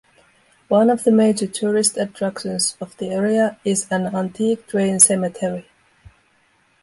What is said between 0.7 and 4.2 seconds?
of the major tourist attractions of the area is an